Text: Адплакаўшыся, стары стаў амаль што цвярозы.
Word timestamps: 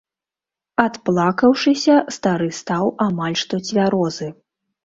Адплакаўшыся, 0.83 1.99
стары 2.15 2.49
стаў 2.61 2.93
амаль 3.09 3.39
што 3.45 3.55
цвярозы. 3.69 4.27